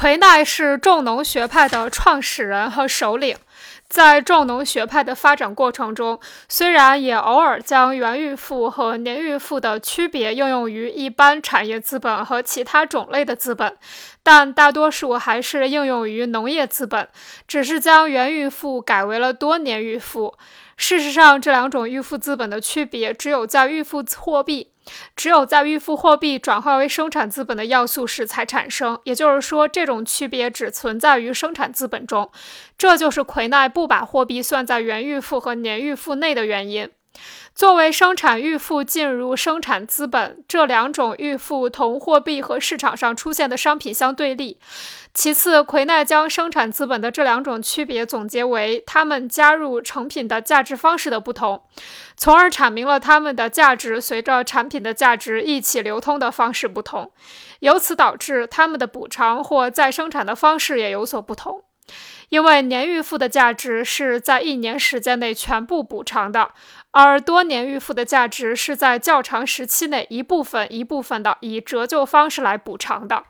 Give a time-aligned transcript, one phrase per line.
[0.00, 3.36] 魁奈是重农学派的创始人和首领。
[3.88, 13.76] 在重农学派的发展过程中，虽然也偶尔将原预付和年预付的区别应用于一般产业资本和其他种类的资本，
[14.22, 17.08] 但大多数还是应用于农业资本，
[17.48, 20.38] 只是将原预付改为了多年预付。
[20.76, 24.70] 事实上，这两种预付资本的区别只有在预付货币。
[25.16, 32.30] 只有在预付货币转化为生产资本的要素时才产生，也就是说，这种区别只存在于生产资本中。
[32.76, 36.88] 这就是魁奈不把货币算在原预付和年预付内的原因。
[37.54, 44.58] 作为生产预付进入生产资本，这两种预付同货币和市场上出现的商品相对立。
[45.12, 51.64] 其次，魁奈将生产资本的这两种区别总结为它们加入成品的价值方式的不同，
[52.16, 57.10] 从而阐明了它们的价值随着产品的价值一起流通的方式不同，
[57.60, 61.64] 由此导致它们的补偿或再生产的方式也有所不同。
[62.28, 66.52] 因为年预付的价值是在一年时间内全部补偿的，
[66.90, 73.24] 而多年预付的价值是在较长时期内一部分一部分的以折旧方式来补偿的。